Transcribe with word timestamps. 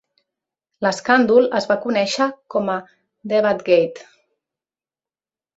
L'escàndol 0.85 1.45
es 1.59 1.69
va 1.73 1.77
conèixer 1.83 2.27
com 2.55 2.71
a 2.77 2.79
Debategate. 3.35 4.09